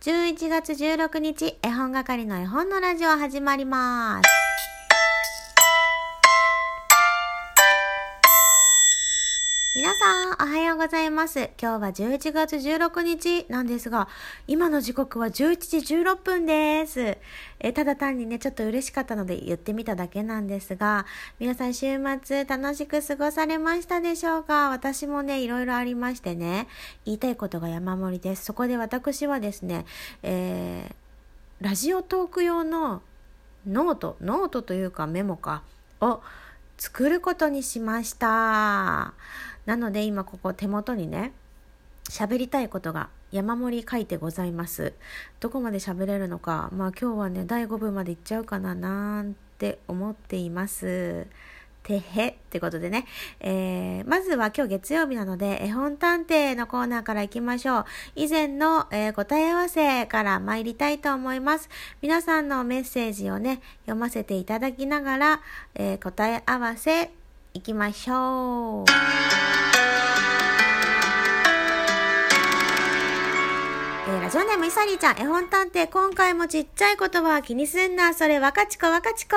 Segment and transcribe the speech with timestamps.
[0.00, 4.39] 11月16日、絵本係の絵本のラジオ始まります。
[10.00, 11.50] さん、おはようございます。
[11.60, 14.08] 今日は11月16日なんですが、
[14.46, 17.18] 今の時刻は11時16分です。
[17.58, 21.04] えただ単にね、ちょっと嬉しかったので言ってみただけなんですが、
[21.38, 24.70] 皆さん週末楽しく過ごされましたでしょうか？
[24.70, 26.66] 私もね、いろいろありましてね、
[27.04, 28.46] 言いたいことが山盛りです。
[28.46, 29.84] そこで私はですね、
[30.22, 33.02] えー、ラジオトーク用の
[33.66, 35.62] ノート、ノートというかメモか、
[36.00, 36.22] を
[36.80, 39.12] 作ることにしました。
[39.70, 41.32] なので今ここ手元にね、
[42.08, 44.94] 喋りたいことが山盛り書いてございます。
[45.38, 51.28] どこまで喋れるのか、まあ今日はね、第5部までいっちゃうかななんて思っています。
[51.84, 53.06] てへってことでね、
[53.38, 57.84] えー、まずは今日月曜日なので絵本探偵のコーナーから行きましょう。
[58.16, 61.68] 以前の、えー、答え合わせから参りたいと思います。
[62.02, 65.40] 皆さんのメッセージをね、読ませていただきながら、
[65.76, 67.12] えー、答え合わせ
[67.54, 68.84] 行きましょう。
[74.08, 79.36] えー、ラジオネームいさりちゃん、絵本探偵、今回もちっちゃいことは気にすんな、それ若ちこ若ちこ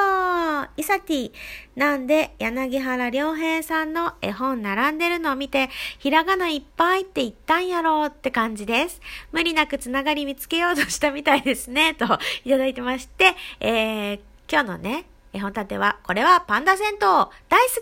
[0.78, 1.32] いさティ
[1.76, 9.02] なんで、柳原良平さんの絵本並んでるのを見て、ひらがないっぱいって言ったんやろうって感じです。
[9.32, 12.06] 無理なくつながり見つけようとしたみたいですね、と
[12.46, 17.32] いただいてまして、えー、今日のね、絵本探偵は、これはパンダ銭湯大好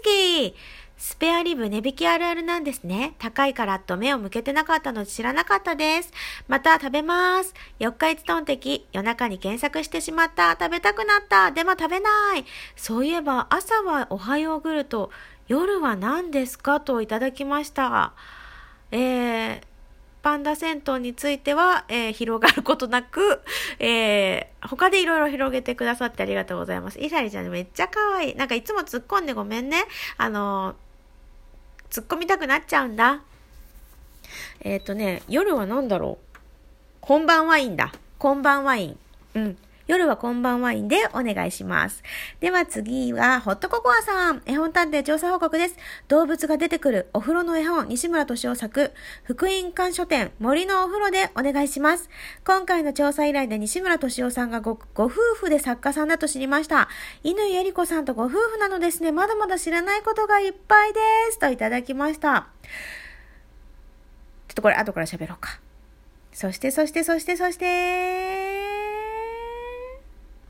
[0.03, 0.55] き
[0.97, 3.15] スペアリブ値引きあるあるなんですね。
[3.17, 6.13] 高いからと目を向けてなかったので知らなかったです。
[6.47, 7.55] また食べます。
[7.79, 10.51] 四日市トンテキ、夜中に検索してしまった。
[10.51, 11.51] 食べたくなった。
[11.51, 12.45] でも食べない。
[12.75, 15.09] そういえば朝はおはようグルト、
[15.47, 16.79] 夜は何ですか？
[16.79, 18.13] といただきました。
[18.91, 19.61] えー、
[20.21, 23.41] パンダ銭湯については、えー、広がることなく、
[23.79, 26.99] えー、他でいろいろ広げてくださってありがとうございます。
[26.99, 28.35] イサリちゃんめっちゃ可愛い。
[28.35, 29.83] なんかいつも突っ込んでごめんね。
[30.17, 33.21] あのー、突っ込みたくなっちゃうんだ。
[34.61, 36.37] えっ、ー、とね、夜は何だろう。
[37.01, 37.91] こんばんワインだ。
[38.19, 38.99] こんばんワイン。
[39.33, 39.57] うん。
[39.91, 42.01] 夜は今晩ワインでお願いします。
[42.39, 44.41] では次は、ホットココアさん。
[44.45, 45.75] 絵本探偵調査報告です。
[46.07, 48.93] 動物が出てくるお風呂の絵本、西村敏夫作、
[49.25, 52.09] 福音館書店、森のお風呂でお願いします。
[52.45, 56.87] 今回の調査依頼で西村敏夫さんがごご夫婦で作家さんだと知りました。
[57.25, 59.11] 乾恵理子さんとご夫婦なのですね。
[59.11, 60.99] まだまだ知らないことがいっぱいで
[61.31, 61.39] す。
[61.39, 62.47] といただきました。
[64.47, 65.59] ちょっとこれ後から喋ろうか。
[66.31, 68.50] そして、そして、そして、そして、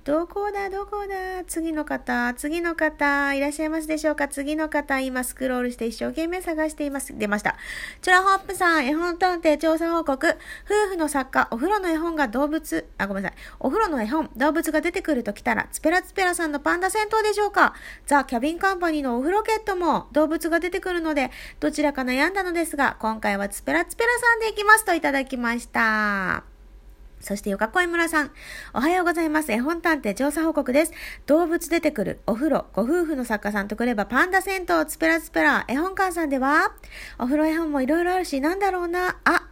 [0.03, 4.28] どこだどこだ次の方、次の方、いらっしゃいますでしょうか？
[4.28, 7.16] 次の方、今スクロールして一生懸命探しています。
[7.16, 7.56] 出ました。
[8.01, 10.28] チュラホップさん、絵本探偵調査報告。
[10.66, 13.38] 夫婦の作家、お風呂の絵本が動物、あ、ごめんなさい。
[13.59, 17.75] お風呂の絵本、動物が出てくるときたら、ツペラツペラさんのパンダ戦闘でしょうか？
[18.07, 21.29] ザ・キャビンカンパニーのお風呂ケットも動物が出てくるので、
[21.59, 26.50] どちらか悩んだのですが、今回はツペラツペラさんでいきますといただきました。
[27.21, 28.31] そして、よかこい村さん。
[28.73, 29.51] おはようございます。
[29.51, 30.93] 絵本探偵調査報告です。
[31.27, 36.73] 動物出てくる、お風呂、ご夫婦の作家さんとくれば、パンダ銭湯、ツペラツペラ、絵本館さんでは、
[37.17, 39.47] お風呂絵本もいろいろあるし、なんだろうな、あ、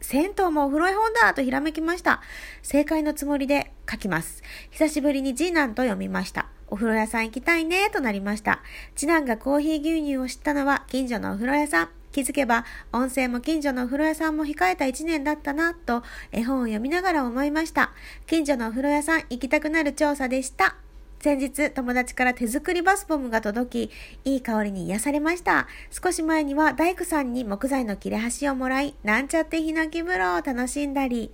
[0.00, 2.20] 銭湯もお風呂絵本だとひらめきました。
[2.62, 4.42] 正解のつもりで書きます。
[4.70, 6.46] 久しぶりに次男と読みました。
[6.68, 8.60] お風呂屋さん行きたいねとなりました。
[8.94, 11.99] 次男がコーヒー牛乳を知ったのは近所のお風呂屋さん。
[12.12, 17.92] 気づけば温泉も近所のお風呂屋さんも控えた一年だったなと絵本を読みながら思いました。
[18.26, 20.76] 近所のお風呂屋さん行きたくなる調査でした。
[21.20, 23.92] 先日友達から手作りバスボムが届き、
[24.24, 25.68] いい香りに癒されました。
[25.90, 31.30] 少し前には大工さんに木材の切れ端をもらい、なんちゃってヒノキ風呂を楽しんだり、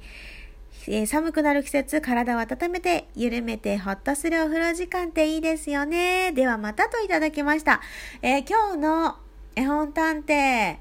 [1.06, 6.32] 寒くなる季節、体を温めて、緩めて、ほっとするお風呂時間っていいですよね。
[6.32, 7.80] ではまたといただきました。
[8.22, 9.16] えー、今日の
[9.58, 10.76] 絵本探偵、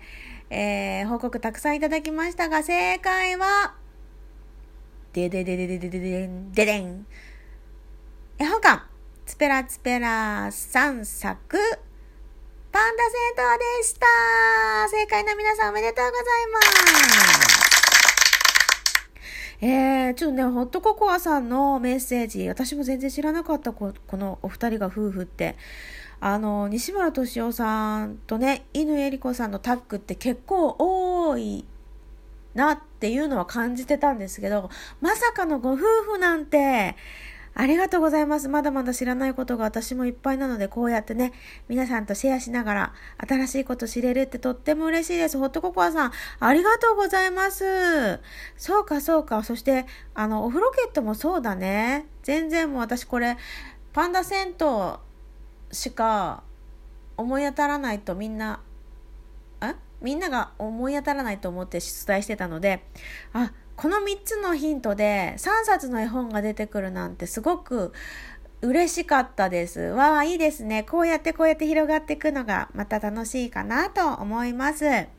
[0.50, 3.74] えー、報告たくさんいただきましたが、正解は、
[5.14, 7.08] ででででででででん、ででん。
[8.38, 8.84] 絵本館、
[9.26, 11.58] ツペラツペラ3作、
[12.74, 13.04] パンダ
[13.38, 14.06] 銭湯でした
[14.90, 17.66] 正解の皆さんおめでとうございます
[19.62, 25.56] えー、ちょっとね、ホットココアさんのメッセージ、私も全然知らなかったこ、このお二人が夫婦って。
[26.28, 31.66] あの、西村敏夫さんとね、乾恵理子さんのタッグって結構多い
[32.56, 35.78] なっていうのは感じてたんですけど、まさかのご夫
[36.14, 36.96] 婦なんて、
[37.54, 38.50] ありがとうございます。
[38.50, 41.32] まだまだ知らないことが私もいっぱいなので、こうやってね、
[41.68, 45.38] 皆さんとシェアしながら、新しいこと知れるってとっても嬉しいです。
[45.38, 48.20] ホットココアさん、ありがとうございます。
[48.58, 49.44] そうか、そうか。
[49.44, 49.86] そして、
[50.16, 52.08] あの、お風呂ケットもそうだね。
[52.24, 53.38] 全然もう私これ、
[53.94, 55.05] パンダ銭湯
[55.76, 56.44] しか
[57.18, 58.62] 思い当たらないとみんな、
[59.60, 59.76] あ？
[60.02, 62.84] みんなが思い当たらないと思って出題してたので、
[63.34, 67.94] あ、この3つのヒントで3冊の絵本が出てくるなんてすごく
[68.62, 69.80] 嬉しかったです。
[69.80, 70.84] わあ、いいですね。
[70.84, 74.86] こうやってこうやって広がっていくのがまた楽しいかなと思います。
[74.86, 75.10] え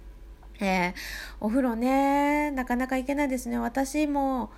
[0.61, 0.95] ー、
[1.41, 3.59] お風呂ね、なかなか行けないですね。
[3.59, 4.51] 私も、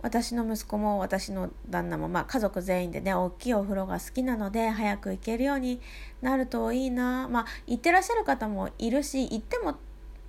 [0.00, 5.80] 私の息子も私の旦那も、まあ、家族全員でね大きいお風呂が好きなので早く行けるように
[6.22, 9.76] なるといいなまあ行ってらっしゃる方もいるし行っても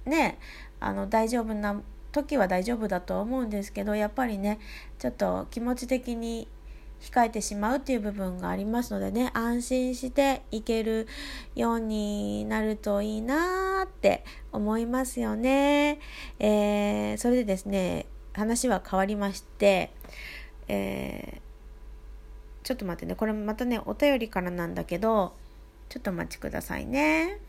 [0.06, 0.40] ね
[0.80, 1.82] あの大丈夫な
[2.12, 4.60] 時は大丈夫だと思うんですけどやっぱりね
[4.98, 6.48] ちょっと気持ち的に
[7.02, 11.08] 控えてしまうっていう部分がありますのでね安心していける
[11.56, 16.00] ようになるといいなって思いますよね。
[16.40, 19.92] えー、それでですね話は変わりまして、
[20.68, 25.34] えー、ちょっと待ってねこれまたねお便りからなんだけど
[25.90, 27.40] ちょっとお待ちくださいね。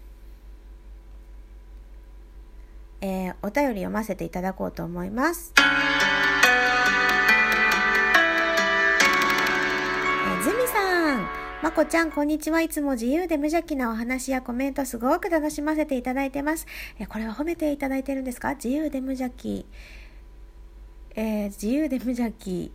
[3.02, 5.54] えー、お便り読ませていただこうと思います。
[5.56, 11.26] えー、ズミさん、
[11.62, 12.60] まこちゃん、こんにちは。
[12.60, 16.66] いつも自由で無邪気なお話やコメントすごく楽しませていただいてます。
[16.98, 18.54] え、これは褒めていただいてるんですか？
[18.54, 19.64] 自由で無邪気。
[21.14, 22.72] えー、自由で無邪気。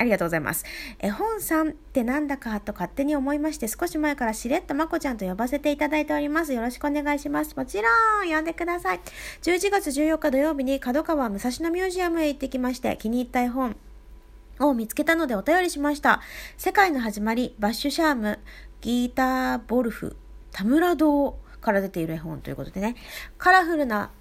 [0.00, 0.64] ありがとうございます。
[1.00, 6.52] 絵本さんってなんだかと勝手に思いまして、少し前からしれっとまこちゃんと呼ばせていただいております。
[6.52, 7.56] よろしくお願いします。
[7.56, 7.88] もちろ
[8.24, 9.00] ん、呼んでください。
[9.42, 13.76] 11月14日土曜日に角川武蔵野ミュージアムへ行ってきまして、気に入った絵本
[14.60, 16.20] を見つけたのでお便りしました。
[16.56, 18.38] 世界の始まり、バッシュシャーム、
[18.80, 20.16] ギーター・ボルフ、
[20.52, 22.94] 田村堂から出ている絵本ということでね、
[23.36, 24.12] カラフルな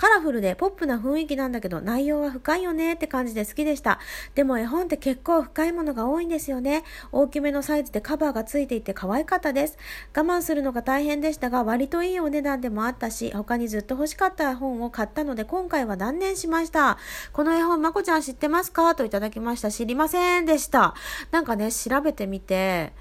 [0.00, 4.00] カラフルでポップな雰囲気なんだけど内容は深いよねって感じで好きでした。
[4.34, 6.84] でも絵本って結構深いものが多いんですよね。
[7.12, 9.76] 大きめのサイズでカバーがついていて可愛かったです。
[10.16, 16.96] 我慢するのが大変でしたが割といいお値段でもあったし他にずっと欲しかった絵本を買ったので今回は断念しました。
[17.34, 18.94] この絵本まこちゃん知ってますか？
[18.94, 19.70] といただきました。
[19.70, 20.94] 知りませんでした。
[21.30, 22.94] なんかね調べてみて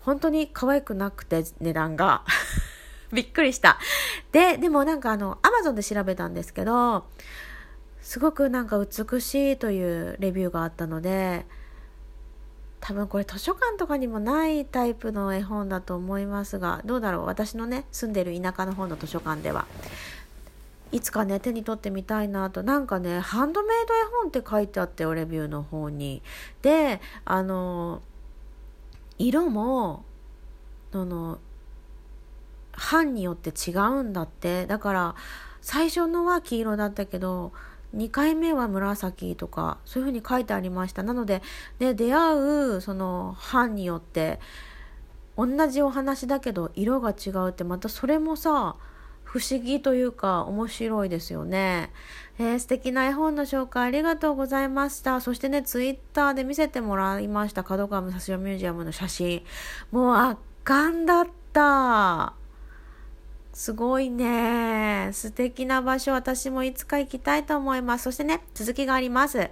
[0.00, 2.24] 本当に可愛くなくて値段が。
[3.12, 3.78] びっくりした。
[4.32, 7.06] で、でもなんかあの、アマゾンで調べたんですけど、
[8.02, 11.46] すごくなんか美しいというレビューがあったので、
[12.80, 17.26] 多分これ図書館とかにもないタイプの絵本だと思いますが、どうだろう？
[17.26, 19.66] 私のね、住んでる田舎の方の図書館では。
[20.90, 22.62] いつかね、手に取ってみたいなと。
[22.62, 26.22] なんかね、ハンドメイド絵本って書いてあってよ、レビューの方に。
[26.62, 28.00] で、あの、
[29.18, 30.04] 色も、
[30.92, 31.40] その、
[32.88, 35.14] 班によって違うんだってだから
[35.60, 37.52] 最初のは黄色だったけど
[37.94, 41.42] 2回目は紫とかそういうふうに書いてありましたなので、
[41.80, 42.36] ね、出会
[42.76, 44.40] うその班によって
[45.36, 48.76] 同じお話だけど色が違うってまたそれもさ
[49.22, 51.90] 不思議というか面白いですよね。
[52.38, 55.20] えー、素敵な絵本の紹介ありがとうございました。
[55.20, 59.42] そしてね、ツイッターで見せてもらいました角川武蔵野ミュージアムの写真。
[59.90, 62.37] もう圧巻だった。
[63.58, 65.10] すごいね。
[65.12, 68.04] 素敵な場所、私もいつか行きたいと思います。
[68.04, 69.50] そしてね、続きがあります。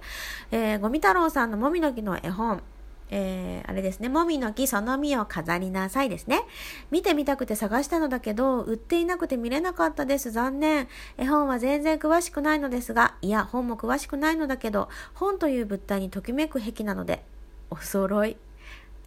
[0.49, 2.63] えー、ゴミ太郎さんのもみの木の絵本。
[3.09, 6.43] えー、あれですね、もみの木その実を飾りなさいですね。
[6.89, 10.31] 見てみたくて探したのだけど、売っていなくて見れなかったです。
[10.31, 10.87] 残念。
[11.17, 17.25] 絵本は全然詳しくないのですが、いや、本も詳しくないのだけど、本という物体にときめく癖なので、
[17.69, 18.37] お揃い。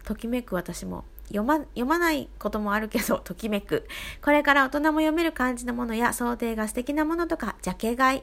[0.04, 3.86] ときめく私も読ま読まないこともあるけど、 ときめく。
[4.22, 8.22] これから大人も読める感じのものや、想定が素敵なものとか、ジャケ買い。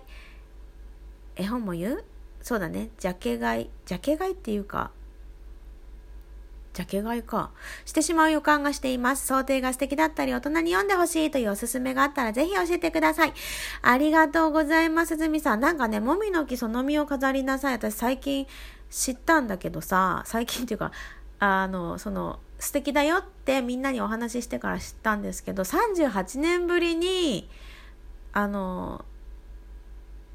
[1.36, 2.04] 絵本も言う？
[2.42, 2.90] そうだね。
[2.98, 3.70] ジャケ買い。
[3.86, 4.92] ジャケ買いっていうか、
[6.74, 7.50] ジャケ買いか。
[7.86, 9.26] してしまう予感がしています。
[9.26, 13.34] 想定が素敵だったり、大人に読んでほしいというおすすめがあったら、ぜひ教えてください。
[13.82, 15.60] ありがとうございます、ずみさん。
[15.60, 17.74] なんかね、もみの木その実を飾りなさい。
[17.74, 18.46] 私最近
[18.92, 20.92] 知ったんだけどさ、最近っていうか、
[21.40, 27.48] あの、その、素敵だよってみんなにお話ししてから知ったんですけど38年ぶりに
[28.34, 29.06] あの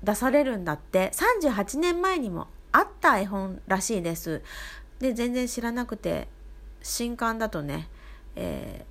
[0.02, 1.12] 出されるんだって。
[1.14, 4.43] 38年前にもあった絵本らしいです。
[4.99, 6.29] で全然知らなくて
[6.83, 7.88] 新刊だとね、
[8.35, 8.85] え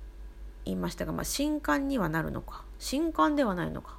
[0.64, 2.64] ー、言いましたが、まあ、新刊にはなるのか。
[2.78, 3.98] 新刊ではないのか。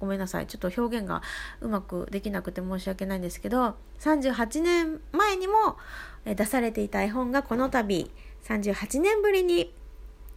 [0.00, 0.46] ごめんなさい。
[0.46, 1.22] ちょっと表現が
[1.60, 5.76] うまくできなくて申し訳ないんですけど、38年前にも
[6.24, 8.10] 出されていた絵本がこの度、
[8.44, 9.72] 38年ぶりに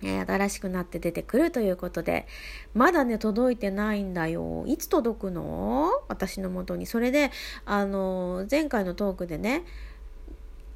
[0.04, 2.28] え新しくなって出てくるということで、
[2.74, 4.64] まだね、届いてないんだよ。
[4.68, 5.90] いつ届くの？
[6.08, 6.86] 私のもとに。
[6.86, 7.32] それで、
[7.66, 9.64] あの、前回のトークでね、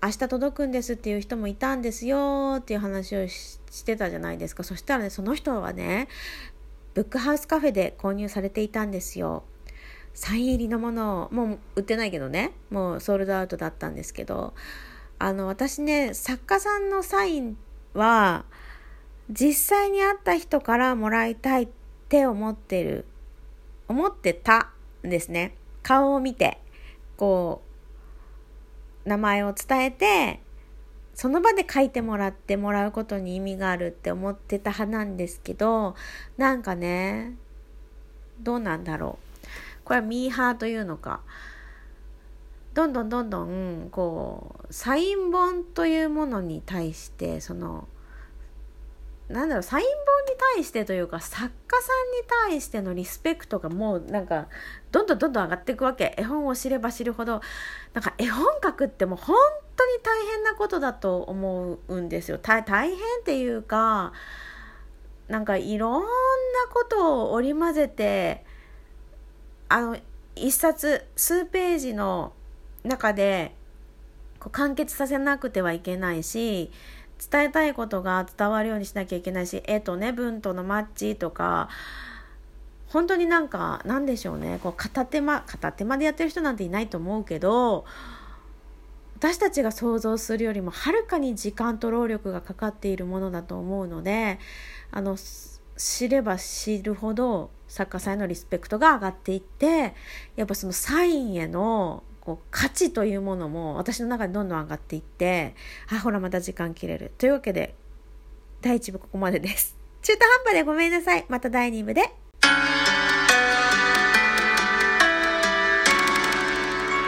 [0.03, 4.63] 明日届くんですっていう人もいたんですよっていう話をしてたじゃないですか。
[4.63, 6.07] そしたらね、その人はね、
[6.93, 9.43] ブックハウスカフェで購入されていたんですよ。
[10.13, 14.53] サイン入りのものを、もう売ってないけどね、もうソールドアウトだったんですけど、
[15.19, 17.57] あの、私ね、作家さんのサイン
[17.93, 18.45] は、
[19.29, 21.67] 実際に会った人からもらいたいっ
[22.09, 23.05] て思ってる、
[23.87, 24.71] 思ってた
[25.05, 25.55] んですね。
[25.83, 26.59] 顔を見て、
[27.17, 27.61] こ
[29.05, 30.41] う、名前を伝えて、
[31.13, 35.95] その場で書いてもらってもらうことに意味があるって思ってた派なんですけど、
[36.37, 37.35] なんかね、
[38.41, 39.45] どうなんだろう。
[39.85, 41.21] これはミーハーというのか。
[42.75, 47.87] どんどんどんどん、こう、サイン本というものに対して、その、
[49.29, 49.91] なんだろうサイン本
[50.25, 51.87] に対してというか作家さ
[52.47, 54.47] んに対してのリスペクトがもうなんか
[54.91, 56.13] どんどんどんどん上がっていくわけ。
[56.17, 57.41] 絵本を知れば知るほど
[57.93, 59.35] なんか絵本書くってもう本
[59.75, 62.37] 当に大変なことだと思うんですよ。
[62.37, 64.13] 大変っていうか
[65.27, 66.07] なんかいろんな
[66.71, 68.45] ことを織り交ぜて
[69.69, 69.97] あの
[70.35, 72.33] 一冊数ページの
[72.85, 73.53] 中で
[74.39, 76.71] こう完結させなくてはいけないし
[77.31, 81.69] 伝えたいことが伝わるようにしなきゃいけないし絵とね文とのマッチとか
[82.87, 87.85] 本当になんかなんでしょうねこう片手間片手間でやってる人なんていないと思うけど
[89.17, 94.39] 私たちが想像するよりもはるかに時間と労力がかかっているものだと思うので
[94.91, 95.17] あの
[95.77, 99.93] 知れば知るほど作家さんへのリスペクトが上がっていって
[100.35, 105.55] やっぱそのサインへのこう価値というものも私の中でどんどん上がっていって
[105.91, 107.11] あほらまた時間切れる。
[107.17, 107.75] というわけで
[108.61, 109.77] 第1部ここまでです。
[110.01, 111.25] 中途半端でごめんなさい。
[111.29, 112.11] また第2部で。